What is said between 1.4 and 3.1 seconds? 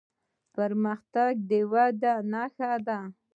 د ودې نښه ده.